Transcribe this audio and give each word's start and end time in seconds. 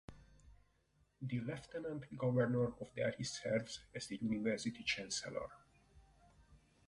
The 1.21 1.39
Lieutenant 1.41 2.17
Governor 2.17 2.73
of 2.81 2.87
Delhi 2.95 3.23
serves 3.23 3.81
as 3.93 4.07
the 4.07 4.15
University 4.19 4.81
chancellor. 4.83 5.47